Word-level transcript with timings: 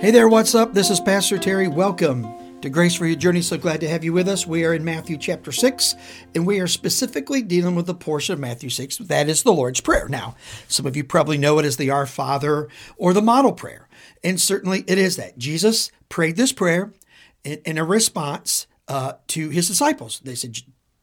Hey 0.00 0.12
there, 0.12 0.28
what's 0.28 0.54
up? 0.54 0.74
This 0.74 0.90
is 0.90 1.00
Pastor 1.00 1.38
Terry. 1.38 1.66
Welcome 1.66 2.60
to 2.60 2.70
Grace 2.70 2.94
for 2.94 3.04
Your 3.04 3.16
Journey. 3.16 3.42
So 3.42 3.58
glad 3.58 3.80
to 3.80 3.88
have 3.88 4.04
you 4.04 4.12
with 4.12 4.28
us. 4.28 4.46
We 4.46 4.64
are 4.64 4.72
in 4.72 4.84
Matthew 4.84 5.18
chapter 5.18 5.50
6, 5.50 5.96
and 6.36 6.46
we 6.46 6.60
are 6.60 6.68
specifically 6.68 7.42
dealing 7.42 7.74
with 7.74 7.86
the 7.86 7.94
portion 7.94 8.32
of 8.32 8.38
Matthew 8.38 8.70
6 8.70 8.98
that 8.98 9.28
is 9.28 9.42
the 9.42 9.52
Lord's 9.52 9.80
Prayer. 9.80 10.08
Now, 10.08 10.36
some 10.68 10.86
of 10.86 10.96
you 10.96 11.02
probably 11.02 11.36
know 11.36 11.58
it 11.58 11.64
as 11.64 11.78
the 11.78 11.90
Our 11.90 12.06
Father 12.06 12.68
or 12.96 13.12
the 13.12 13.20
model 13.20 13.52
prayer, 13.52 13.88
and 14.22 14.40
certainly 14.40 14.84
it 14.86 14.98
is 14.98 15.16
that. 15.16 15.36
Jesus 15.36 15.90
prayed 16.08 16.36
this 16.36 16.52
prayer 16.52 16.92
in, 17.42 17.60
in 17.64 17.76
a 17.76 17.84
response 17.84 18.68
uh, 18.86 19.14
to 19.26 19.48
his 19.48 19.66
disciples. 19.66 20.20
They 20.22 20.36
said, 20.36 20.58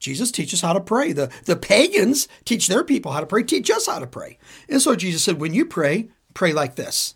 Jesus 0.00 0.32
teach 0.32 0.52
us 0.52 0.62
how 0.62 0.72
to 0.72 0.80
pray. 0.80 1.12
The, 1.12 1.30
the 1.44 1.54
pagans 1.54 2.26
teach 2.44 2.66
their 2.66 2.82
people 2.82 3.12
how 3.12 3.20
to 3.20 3.26
pray, 3.26 3.44
teach 3.44 3.70
us 3.70 3.86
how 3.86 4.00
to 4.00 4.06
pray. 4.08 4.40
And 4.68 4.82
so 4.82 4.96
Jesus 4.96 5.22
said, 5.22 5.40
when 5.40 5.54
you 5.54 5.64
pray, 5.64 6.08
pray 6.34 6.52
like 6.52 6.74
this. 6.74 7.14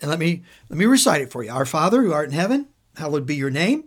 And 0.00 0.10
let 0.10 0.18
me 0.18 0.42
let 0.68 0.78
me 0.78 0.86
recite 0.86 1.22
it 1.22 1.30
for 1.30 1.42
you. 1.42 1.50
Our 1.50 1.66
Father 1.66 2.02
who 2.02 2.12
art 2.12 2.28
in 2.28 2.34
heaven, 2.34 2.68
hallowed 2.96 3.26
be 3.26 3.36
your 3.36 3.50
name. 3.50 3.84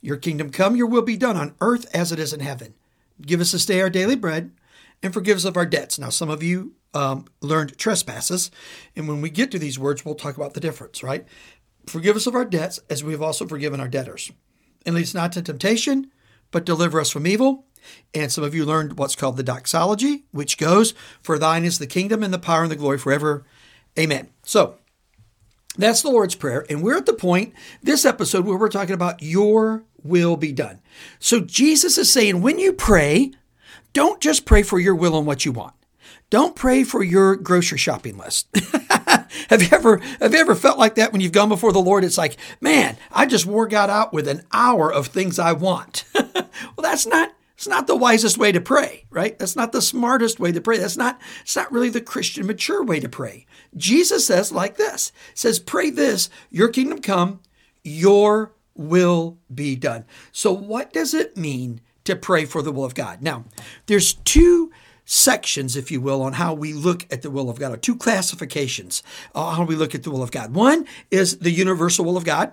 Your 0.00 0.16
kingdom 0.16 0.50
come, 0.50 0.76
your 0.76 0.86
will 0.86 1.02
be 1.02 1.16
done 1.16 1.36
on 1.36 1.54
earth 1.60 1.86
as 1.94 2.12
it 2.12 2.18
is 2.18 2.32
in 2.32 2.40
heaven. 2.40 2.74
Give 3.20 3.40
us 3.40 3.52
this 3.52 3.66
day 3.66 3.80
our 3.80 3.90
daily 3.90 4.14
bread, 4.14 4.52
and 5.02 5.12
forgive 5.12 5.36
us 5.36 5.44
of 5.44 5.56
our 5.56 5.66
debts. 5.66 5.98
Now, 5.98 6.10
some 6.10 6.30
of 6.30 6.42
you 6.42 6.74
um, 6.94 7.26
learned 7.40 7.76
trespasses, 7.78 8.50
and 8.94 9.08
when 9.08 9.20
we 9.20 9.30
get 9.30 9.50
to 9.50 9.58
these 9.58 9.78
words, 9.78 10.04
we'll 10.04 10.14
talk 10.14 10.36
about 10.36 10.54
the 10.54 10.60
difference, 10.60 11.02
right? 11.02 11.26
Forgive 11.86 12.16
us 12.16 12.26
of 12.26 12.34
our 12.34 12.44
debts, 12.44 12.78
as 12.88 13.02
we 13.02 13.12
have 13.12 13.22
also 13.22 13.46
forgiven 13.46 13.80
our 13.80 13.88
debtors. 13.88 14.30
And 14.86 14.94
lead 14.94 15.02
us 15.02 15.14
not 15.14 15.32
to 15.32 15.42
temptation, 15.42 16.12
but 16.50 16.64
deliver 16.64 17.00
us 17.00 17.10
from 17.10 17.26
evil. 17.26 17.66
And 18.14 18.30
some 18.30 18.44
of 18.44 18.54
you 18.54 18.64
learned 18.64 18.98
what's 18.98 19.16
called 19.16 19.36
the 19.36 19.42
doxology, 19.42 20.24
which 20.30 20.58
goes, 20.58 20.94
For 21.22 21.38
thine 21.38 21.64
is 21.64 21.78
the 21.78 21.86
kingdom 21.86 22.22
and 22.22 22.32
the 22.32 22.38
power 22.38 22.62
and 22.62 22.70
the 22.70 22.76
glory 22.76 22.98
forever. 22.98 23.44
Amen. 23.98 24.28
So, 24.42 24.76
that's 25.84 26.02
the 26.02 26.10
Lord's 26.10 26.34
Prayer. 26.34 26.66
And 26.68 26.82
we're 26.82 26.96
at 26.96 27.06
the 27.06 27.12
point 27.12 27.54
this 27.82 28.04
episode 28.04 28.44
where 28.44 28.58
we're 28.58 28.68
talking 28.68 28.94
about 28.94 29.22
your 29.22 29.84
will 30.02 30.36
be 30.36 30.52
done. 30.52 30.80
So 31.18 31.40
Jesus 31.40 31.98
is 31.98 32.12
saying, 32.12 32.42
when 32.42 32.58
you 32.58 32.72
pray, 32.72 33.32
don't 33.92 34.20
just 34.20 34.44
pray 34.44 34.62
for 34.62 34.78
your 34.78 34.94
will 34.94 35.16
and 35.16 35.26
what 35.26 35.44
you 35.44 35.52
want. 35.52 35.74
Don't 36.30 36.54
pray 36.54 36.84
for 36.84 37.02
your 37.02 37.36
grocery 37.36 37.78
shopping 37.78 38.18
list. 38.18 38.48
have 39.48 39.62
you 39.62 39.68
ever 39.72 39.96
have 40.20 40.34
you 40.34 40.38
ever 40.38 40.54
felt 40.54 40.78
like 40.78 40.96
that 40.96 41.10
when 41.10 41.22
you've 41.22 41.32
gone 41.32 41.48
before 41.48 41.72
the 41.72 41.78
Lord? 41.78 42.04
It's 42.04 42.18
like, 42.18 42.36
man, 42.60 42.98
I 43.10 43.24
just 43.24 43.46
wore 43.46 43.66
God 43.66 43.88
out 43.88 44.12
with 44.12 44.28
an 44.28 44.42
hour 44.52 44.92
of 44.92 45.06
things 45.06 45.38
I 45.38 45.52
want. 45.52 46.04
well, 46.14 46.50
that's 46.76 47.06
not 47.06 47.32
it's 47.58 47.66
not 47.66 47.88
the 47.88 47.96
wisest 47.96 48.38
way 48.38 48.52
to 48.52 48.60
pray, 48.60 49.04
right? 49.10 49.36
That's 49.36 49.56
not 49.56 49.72
the 49.72 49.82
smartest 49.82 50.38
way 50.38 50.52
to 50.52 50.60
pray. 50.60 50.78
That's 50.78 50.96
not, 50.96 51.20
it's 51.40 51.56
not 51.56 51.72
really 51.72 51.88
the 51.88 52.00
Christian 52.00 52.46
mature 52.46 52.84
way 52.84 53.00
to 53.00 53.08
pray. 53.08 53.46
Jesus 53.76 54.24
says 54.24 54.52
like 54.52 54.76
this, 54.76 55.10
says, 55.34 55.58
pray 55.58 55.90
this, 55.90 56.30
your 56.50 56.68
kingdom 56.68 57.00
come, 57.00 57.40
your 57.82 58.52
will 58.76 59.38
be 59.52 59.74
done. 59.74 60.04
So 60.30 60.52
what 60.52 60.92
does 60.92 61.14
it 61.14 61.36
mean 61.36 61.80
to 62.04 62.14
pray 62.14 62.44
for 62.44 62.62
the 62.62 62.70
will 62.70 62.84
of 62.84 62.94
God? 62.94 63.22
Now, 63.22 63.44
there's 63.86 64.12
two 64.12 64.70
sections, 65.04 65.74
if 65.74 65.90
you 65.90 66.00
will, 66.00 66.22
on 66.22 66.34
how 66.34 66.54
we 66.54 66.72
look 66.72 67.12
at 67.12 67.22
the 67.22 67.30
will 67.30 67.50
of 67.50 67.58
God, 67.58 67.72
or 67.72 67.76
two 67.76 67.96
classifications 67.96 69.02
on 69.34 69.56
how 69.56 69.64
we 69.64 69.74
look 69.74 69.96
at 69.96 70.04
the 70.04 70.12
will 70.12 70.22
of 70.22 70.30
God. 70.30 70.54
One 70.54 70.86
is 71.10 71.38
the 71.38 71.50
universal 71.50 72.04
will 72.04 72.16
of 72.16 72.24
God 72.24 72.52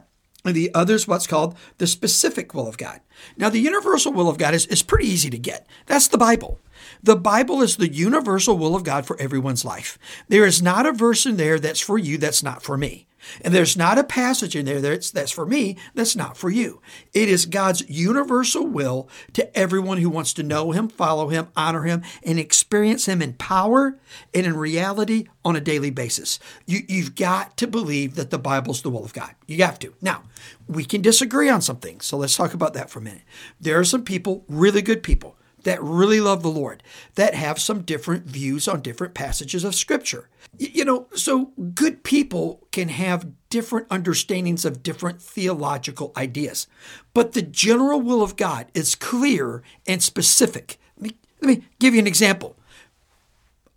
the 0.54 0.74
other 0.74 0.96
is 0.96 1.08
what's 1.08 1.28
called 1.28 1.58
the 1.78 1.88
specific 1.88 2.54
will 2.54 2.68
of 2.68 2.78
God. 2.78 3.02
Now, 3.38 3.50
the 3.50 3.60
universal 3.60 4.14
will 4.14 4.30
of 4.30 4.38
God 4.38 4.54
is, 4.54 4.66
is 4.68 4.84
pretty 4.84 5.08
easy 5.08 5.30
to 5.30 5.38
get. 5.38 5.66
That's 5.86 6.08
the 6.08 6.18
Bible. 6.18 6.60
The 7.02 7.16
Bible 7.16 7.62
is 7.62 7.78
the 7.78 7.92
universal 7.92 8.58
will 8.58 8.76
of 8.76 8.84
God 8.84 9.06
for 9.06 9.20
everyone's 9.20 9.66
life. 9.66 9.98
There 10.28 10.46
is 10.46 10.62
not 10.62 10.86
a 10.86 10.92
verse 10.92 11.26
in 11.26 11.38
there 11.38 11.60
that's 11.60 11.80
for 11.80 11.98
you 11.98 12.18
that's 12.18 12.44
not 12.44 12.64
for 12.64 12.78
me. 12.78 13.08
And 13.42 13.54
there's 13.54 13.78
not 13.78 13.98
a 13.98 14.04
passage 14.04 14.56
in 14.56 14.66
there 14.66 14.82
that's, 14.82 15.12
that's 15.12 15.32
for 15.32 15.46
me, 15.46 15.78
that's 15.94 16.16
not 16.16 16.38
for 16.38 16.50
you. 16.50 16.82
It 17.14 17.30
is 17.30 17.46
God's 17.46 17.88
universal 17.90 18.66
will 18.66 19.10
to 19.34 19.58
everyone 19.58 19.98
who 19.98 20.10
wants 20.10 20.34
to 20.34 20.44
know 20.44 20.72
Him, 20.72 20.88
follow 20.88 21.30
Him, 21.30 21.48
honor 21.56 21.84
Him, 21.84 22.04
and 22.24 22.40
experience 22.40 23.08
Him 23.08 23.22
in 23.22 23.34
power 23.34 23.98
and 24.34 24.46
in 24.46 24.58
reality 24.58 25.28
on 25.44 25.56
a 25.56 25.62
daily 25.62 25.92
basis. 25.92 26.40
You, 26.66 26.82
you've 26.88 27.16
got 27.16 27.58
to 27.58 27.68
believe 27.68 28.16
that 28.16 28.30
the 28.30 28.40
Bible's 28.40 28.82
the 28.82 28.90
will 28.90 29.06
of 29.06 29.14
God. 29.14 29.36
You 29.48 29.64
have 29.64 29.80
to. 29.80 29.94
Now, 30.02 30.24
we 30.68 30.86
can 30.86 31.02
disagree 31.02 31.50
on 31.50 31.62
some 31.62 31.78
things, 31.78 32.06
so 32.06 32.18
let's 32.18 32.36
talk 32.36 32.54
about 32.54 32.74
that 32.74 32.90
for 32.90 33.00
a 33.00 33.04
minute. 33.04 33.24
There 33.60 33.80
are 33.80 33.84
some 33.84 34.04
people, 34.04 34.44
really 34.48 34.82
good 34.82 35.04
people, 35.04 35.38
that 35.66 35.84
really 35.84 36.22
love 36.22 36.42
the 36.42 36.50
Lord, 36.50 36.82
that 37.16 37.36
have 37.36 37.60
some 37.60 37.82
different 37.82 38.26
views 38.26 38.68
on 38.68 38.82
different 38.82 39.14
passages 39.14 39.64
of 39.64 39.76
Scripture. 39.76 40.30
You 40.58 40.86
know, 40.86 41.08
so 41.14 41.52
good 41.74 42.04
people 42.04 42.66
can 42.72 42.88
have 42.90 43.32
different 43.50 43.88
understandings 43.90 44.64
of 44.64 44.84
different 44.84 45.22
theological 45.22 46.14
ideas, 46.16 46.68
but 47.14 47.34
the 47.34 47.42
general 47.42 48.00
will 48.00 48.22
of 48.22 48.38
God 48.38 48.68
is 48.74 48.96
clear 48.96 49.64
and 49.86 50.02
specific. 50.02 50.80
Let 50.98 51.12
me, 51.12 51.18
let 51.42 51.58
me 51.58 51.66
give 51.80 51.94
you 51.94 52.00
an 52.00 52.08
example 52.08 52.56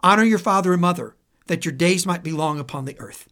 honor 0.03 0.23
your 0.23 0.39
father 0.39 0.73
and 0.73 0.81
mother, 0.81 1.17
that 1.47 1.65
your 1.65 1.73
days 1.73 2.07
might 2.07 2.23
be 2.23 2.31
long 2.31 2.61
upon 2.61 2.85
the 2.85 2.99
earth. 3.01 3.29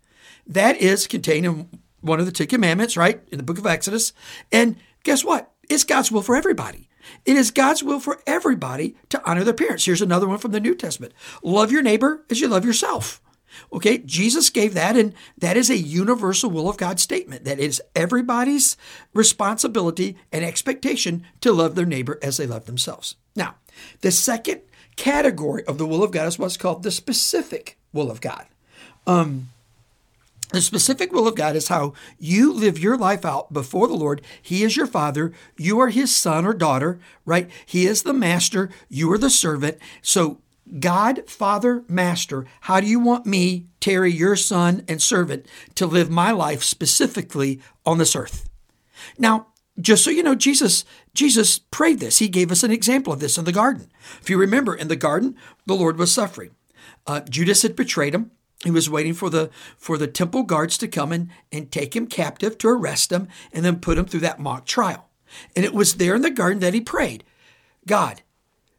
That 0.47 0.77
is 0.79 1.07
contained 1.07 1.47
in 1.47 1.69
one 2.01 2.19
of 2.19 2.27
the 2.27 2.33
Ten 2.33 2.47
Commandments, 2.49 2.97
right, 2.97 3.21
in 3.31 3.39
the 3.39 3.45
book 3.45 3.59
of 3.59 3.67
Exodus. 3.67 4.13
And 4.51 4.77
guess 5.05 5.25
what? 5.25 5.53
It's 5.69 5.85
God's 5.85 6.11
will 6.11 6.23
for 6.23 6.35
everybody. 6.35 6.89
It 7.25 7.37
is 7.37 7.51
God's 7.51 7.83
will 7.83 8.01
for 8.01 8.21
everybody 8.27 8.97
to 9.11 9.23
honor 9.29 9.45
their 9.45 9.55
parents. 9.55 9.85
Here's 9.85 10.03
another 10.03 10.29
one 10.29 10.39
from 10.39 10.53
the 10.53 10.61
New 10.61 10.75
Testament 10.75 11.13
love 11.43 11.73
your 11.73 11.83
neighbor 11.83 12.25
as 12.31 12.41
you 12.41 12.49
love 12.49 12.65
yourself. 12.65 13.21
Okay, 13.73 13.99
Jesus 13.99 14.51
gave 14.51 14.75
that, 14.75 14.97
and 14.97 15.15
that 15.39 15.57
is 15.57 15.71
a 15.71 15.79
universal 15.79 16.51
will 16.51 16.69
of 16.69 16.77
God 16.77 17.01
statement. 17.01 17.45
That 17.45 17.59
is 17.59 17.83
everybody's 17.95 18.77
responsibility 19.15 20.17
and 20.31 20.45
expectation 20.45 21.25
to 21.41 21.53
love 21.53 21.75
their 21.75 21.87
neighbor 21.87 22.19
as 22.23 22.37
they 22.37 22.47
love 22.47 22.67
themselves. 22.67 23.17
Now, 23.35 23.57
the 24.01 24.11
second 24.11 24.63
category 24.97 25.65
of 25.65 25.79
the 25.79 25.87
will 25.87 26.03
of 26.03 26.11
God 26.11 26.27
is 26.27 26.39
what's 26.39 26.57
called 26.57 26.83
the 26.83 26.91
specific 26.91 27.79
will 27.93 28.11
of 28.11 28.21
God. 28.21 28.47
Um, 29.07 29.51
the 30.51 30.61
specific 30.61 31.13
will 31.13 31.27
of 31.27 31.35
God 31.35 31.57
is 31.57 31.69
how 31.69 31.93
you 32.19 32.53
live 32.53 32.79
your 32.79 32.97
life 32.97 33.25
out 33.25 33.53
before 33.53 33.89
the 33.89 33.95
Lord. 33.95 34.23
He 34.41 34.63
is 34.63 34.77
your 34.77 34.87
father. 34.87 35.33
You 35.57 35.81
are 35.81 35.89
his 35.89 36.15
son 36.15 36.47
or 36.47 36.55
daughter, 36.55 37.01
right? 37.25 37.51
He 37.65 37.87
is 37.87 38.05
the 38.05 38.13
master. 38.13 38.71
You 38.89 39.13
are 39.13 39.19
the 39.19 39.31
servant. 39.31 39.79
So, 40.03 40.41
God, 40.81 41.29
Father, 41.29 41.85
Master, 41.89 42.45
how 42.63 42.81
do 42.81 42.87
you 42.87 42.99
want 42.99 43.25
me, 43.25 43.67
Terry, 43.81 44.13
your 44.13 44.35
son 44.35 44.85
and 44.89 45.01
servant, 45.01 45.47
to 45.77 45.87
live 45.87 46.11
my 46.11 46.33
life 46.33 46.63
specifically 46.63 47.61
on 47.85 47.99
this 47.99 48.17
earth? 48.17 48.49
Now, 49.17 49.49
just 49.81 50.03
so 50.03 50.11
you 50.11 50.23
know, 50.23 50.35
Jesus, 50.35 50.85
Jesus 51.15 51.59
prayed 51.59 52.01
this. 52.01 52.19
He 52.19 52.29
gave 52.29 52.51
us 52.51 52.63
an 52.63 52.73
example 52.73 53.13
of 53.13 53.21
this 53.21 53.39
in 53.39 53.45
the 53.45 53.53
garden. 53.53 53.91
If 54.21 54.31
you 54.31 54.39
remember, 54.39 54.75
in 54.75 54.89
the 54.89 54.97
garden, 54.97 55.37
the 55.67 55.75
Lord 55.75 55.99
was 55.99 56.11
suffering. 56.11 56.51
Uh, 57.07 57.21
Judas 57.21 57.63
had 57.63 57.77
betrayed 57.77 58.15
him. 58.15 58.33
He 58.65 58.71
was 58.71 58.91
waiting 58.91 59.15
for 59.15 59.31
the 59.31 59.51
for 59.77 59.99
the 59.99 60.07
temple 60.07 60.43
guards 60.43 60.79
to 60.79 60.89
come 60.89 61.13
and, 61.13 61.31
and 61.53 61.71
take 61.71 61.95
him 61.95 62.07
captive 62.07 62.57
to 62.59 62.69
arrest 62.69 63.13
him 63.13 63.29
and 63.53 63.65
then 63.65 63.81
put 63.81 63.99
him 63.99 64.07
through 64.07 64.21
that 64.21 64.41
mock 64.41 64.65
trial. 64.65 65.09
And 65.55 65.65
it 65.65 65.75
was 65.75 65.95
there 65.95 66.15
in 66.15 66.23
the 66.23 66.31
garden 66.31 66.61
that 66.61 66.75
he 66.75 66.81
prayed, 66.81 67.25
God, 67.87 68.23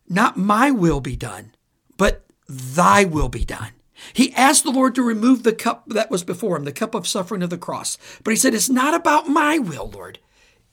not 0.09 0.37
my 0.37 0.71
will 0.71 1.01
be 1.01 1.15
done, 1.15 1.53
but 1.97 2.25
thy 2.47 3.03
will 3.03 3.29
be 3.29 3.45
done. 3.45 3.71
He 4.13 4.33
asked 4.33 4.63
the 4.63 4.71
Lord 4.71 4.95
to 4.95 5.01
remove 5.01 5.43
the 5.43 5.53
cup 5.53 5.83
that 5.87 6.11
was 6.11 6.23
before 6.23 6.55
him, 6.55 6.63
the 6.63 6.71
cup 6.71 6.95
of 6.95 7.07
suffering 7.07 7.43
of 7.43 7.49
the 7.49 7.57
cross. 7.57 7.97
But 8.23 8.31
he 8.31 8.37
said, 8.37 8.53
It's 8.53 8.69
not 8.69 8.93
about 8.93 9.27
my 9.27 9.57
will, 9.57 9.89
Lord. 9.89 10.19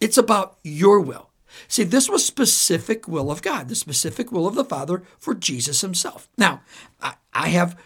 It's 0.01 0.19
about 0.19 0.59
your 0.63 1.01
will. 1.01 1.31
See, 1.69 1.85
this 1.85 2.09
was 2.09 2.27
specific 2.27 3.07
will 3.07 3.31
of 3.31 3.43
God, 3.43 3.69
the 3.69 3.75
specific 3.75 4.33
will 4.33 4.47
of 4.47 4.55
the 4.55 4.65
Father 4.65 5.03
for 5.19 5.35
Jesus 5.35 5.81
himself. 5.81 6.29
Now, 6.37 6.63
I 7.01 7.15
I 7.33 7.49
have 7.49 7.77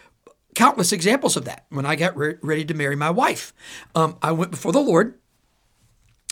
countless 0.59 0.91
examples 0.91 1.37
of 1.37 1.45
that. 1.45 1.65
When 1.69 1.85
I 1.85 1.95
got 1.95 2.17
re- 2.17 2.35
ready 2.41 2.65
to 2.65 2.73
marry 2.73 2.97
my 2.97 3.09
wife, 3.09 3.53
um, 3.95 4.17
I 4.21 4.33
went 4.33 4.51
before 4.51 4.73
the 4.73 4.81
Lord. 4.81 5.17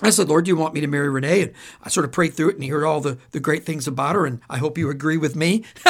I 0.01 0.09
said, 0.09 0.27
Lord, 0.27 0.43
do 0.43 0.49
you 0.49 0.57
want 0.57 0.73
me 0.73 0.81
to 0.81 0.87
marry 0.87 1.07
Renee? 1.09 1.43
And 1.43 1.53
I 1.81 1.87
sort 1.87 2.03
of 2.05 2.11
prayed 2.11 2.33
through 2.33 2.49
it 2.49 2.55
and 2.55 2.63
he 2.63 2.69
heard 2.69 2.83
all 2.83 2.99
the, 2.99 3.17
the 3.31 3.39
great 3.39 3.65
things 3.65 3.87
about 3.87 4.15
her. 4.15 4.25
And 4.25 4.41
I 4.49 4.57
hope 4.57 4.77
you 4.77 4.89
agree 4.89 5.15
with 5.15 5.37
me. 5.37 5.63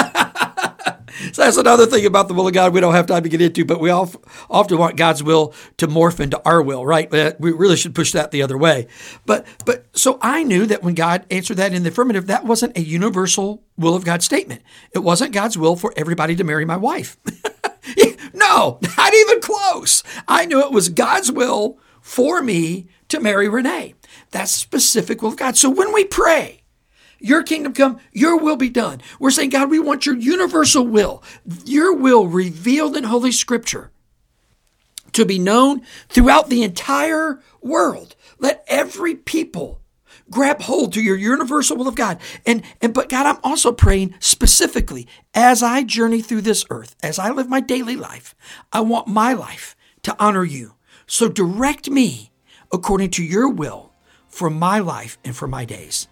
so 1.31 1.42
that's 1.42 1.57
another 1.57 1.88
thing 1.88 2.06
about 2.06 2.28
the 2.28 2.36
will 2.36 2.48
of 2.48 2.54
God 2.54 2.75
we 2.75 2.80
don't 2.80 2.94
have 2.94 3.07
time 3.07 3.24
to 3.24 3.30
get 3.30 3.42
into, 3.42 3.66
but 3.66 3.80
we 3.80 3.89
all 3.89 4.12
often 4.51 4.78
want 4.78 4.98
God's 4.98 5.24
will 5.24 5.51
to 5.78 5.88
morph 5.88 6.19
into 6.19 6.40
our 6.48 6.62
will, 6.62 6.86
right? 6.86 7.12
We 7.40 7.51
really 7.51 7.75
should 7.75 7.95
push 7.95 8.12
that 8.12 8.30
the 8.30 8.44
other 8.44 8.57
way. 8.57 8.88
But 9.25 9.48
but 9.66 9.86
so 9.98 10.19
I 10.22 10.44
knew 10.44 10.68
that 10.68 10.83
when 10.83 10.94
God 10.94 11.25
answered 11.31 11.57
that 11.57 11.74
in 11.74 11.81
the 11.81 11.90
affirmative, 11.90 12.28
that 12.28 12.45
wasn't 12.45 12.78
a 12.78 12.81
universal 12.81 13.63
will 13.78 13.95
of 13.95 14.06
God 14.06 14.22
statement. 14.22 14.62
It 14.92 15.00
wasn't 15.00 15.33
God's 15.33 15.57
will 15.57 15.75
for 15.75 15.92
everybody 15.98 16.36
to 16.36 16.44
marry 16.44 16.66
my 16.66 16.78
wife. 16.78 17.18
no, 18.48 18.80
not 18.98 19.14
even 19.14 19.42
close. 19.42 20.04
I 20.28 20.46
knew 20.46 20.62
it 20.62 20.72
was 20.72 20.90
God's 20.90 21.32
will 21.32 21.78
for 22.02 22.42
me 22.42 22.88
to 23.10 23.20
marry 23.20 23.48
Renee. 23.48 23.96
That's 24.32 24.52
specific 24.52 25.22
will 25.22 25.30
of 25.30 25.38
God. 25.38 25.58
So 25.58 25.70
when 25.70 25.94
we 25.94 26.04
pray, 26.06 26.62
your 27.20 27.44
kingdom 27.44 27.74
come, 27.74 28.00
your 28.12 28.38
will 28.38 28.56
be 28.56 28.70
done. 28.70 29.02
We're 29.20 29.32
saying, 29.32 29.50
God, 29.50 29.70
we 29.70 29.80
want 29.80 30.06
your 30.06 30.16
universal 30.16 30.86
will, 30.86 31.24
your 31.66 31.96
will 31.96 32.28
revealed 32.28 32.96
in 32.96 33.06
Holy 33.06 33.32
Scripture 33.32 33.92
to 35.14 35.26
be 35.26 35.40
known 35.40 35.82
throughout 36.10 36.50
the 36.50 36.64
entire 36.64 37.42
world. 37.62 38.16
Let 38.38 38.64
every 38.68 39.16
people 39.16 39.82
grab 40.30 40.62
hold 40.62 40.94
to 40.94 41.01
your 41.01 41.15
universal 41.15 41.77
will 41.77 41.88
of 41.88 41.95
God. 41.95 42.19
And 42.45 42.63
and 42.81 42.94
but 42.94 43.09
God, 43.09 43.25
I'm 43.25 43.39
also 43.44 43.71
praying 43.71 44.15
specifically 44.19 45.07
as 45.33 45.62
I 45.62 45.83
journey 45.83 46.21
through 46.21 46.42
this 46.42 46.65
earth, 46.69 46.95
as 47.04 47.19
I 47.19 47.30
live 47.30 47.50
my 47.50 47.59
daily 47.59 47.95
life, 47.95 48.36
I 48.71 48.81
want 48.81 49.07
my 49.07 49.33
life 49.33 49.75
to 50.04 50.15
honor 50.19 50.44
you. 50.44 50.75
So 51.06 51.30
direct 51.30 51.89
me 51.89 52.31
according 52.71 53.12
to 53.12 53.24
your 53.24 53.50
will 53.50 53.94
for 54.27 54.50
my 54.50 54.80
life 54.80 55.18
and 55.24 55.36
for 55.36 55.48
my 55.48 55.65
days. 55.65 56.07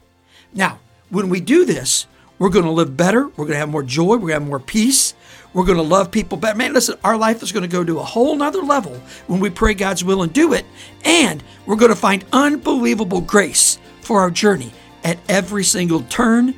Now, 0.54 0.80
when 1.10 1.30
we 1.30 1.40
do 1.40 1.66
this, 1.66 2.08
we're 2.38 2.50
going 2.50 2.66
to 2.66 2.72
live 2.72 2.96
better. 2.96 3.28
We're 3.28 3.46
going 3.46 3.54
to 3.54 3.58
have 3.58 3.70
more 3.70 3.84
joy. 3.84 4.16
We're 4.16 4.20
going 4.20 4.28
to 4.30 4.40
have 4.40 4.48
more 4.48 4.60
peace. 4.60 5.14
We're 5.56 5.66
going 5.66 5.78
to 5.78 5.84
love 5.84 6.12
people 6.12 6.38
better. 6.38 6.58
Man, 6.58 6.74
listen, 6.74 6.98
our 7.04 7.18
life 7.18 7.42
is 7.42 7.54
going 7.54 7.64
to 7.64 7.70
go 7.70 7.84
to 7.84 8.00
a 8.00 8.04
whole 8.04 8.36
nother 8.36 8.62
level 8.62 8.94
when 9.28 9.40
we 9.40 9.50
pray 9.50 9.74
God's 9.74 10.04
will 10.04 10.22
and 10.22 10.34
do 10.34 10.52
it. 10.54 10.66
And 11.06 11.42
we're 11.66 11.78
going 11.78 11.94
to 11.94 11.96
find 11.96 12.26
unbelievable 12.34 13.22
grace 13.22 13.80
for 14.02 14.20
our 14.20 14.30
journey 14.30 14.74
at 15.06 15.18
every 15.30 15.64
single 15.64 16.02
turn 16.02 16.54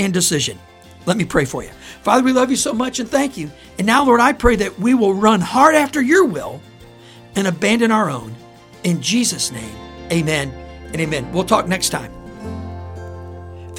and 0.00 0.12
decision. 0.12 0.58
Let 1.06 1.16
me 1.16 1.24
pray 1.24 1.44
for 1.44 1.62
you. 1.62 1.70
Father, 2.02 2.24
we 2.24 2.32
love 2.32 2.50
you 2.50 2.56
so 2.56 2.72
much 2.72 2.98
and 2.98 3.08
thank 3.08 3.36
you. 3.36 3.52
And 3.78 3.86
now, 3.86 4.04
Lord, 4.04 4.20
I 4.20 4.32
pray 4.32 4.56
that 4.56 4.78
we 4.80 4.94
will 4.94 5.14
run 5.14 5.40
hard 5.40 5.76
after 5.76 6.02
your 6.02 6.24
will 6.24 6.60
and 7.36 7.46
abandon 7.46 7.92
our 7.92 8.10
own. 8.10 8.34
In 8.82 9.00
Jesus' 9.00 9.52
name, 9.52 9.76
amen 10.10 10.50
and 10.86 11.00
amen. 11.00 11.32
We'll 11.32 11.44
talk 11.44 11.68
next 11.68 11.90
time. 11.90 12.19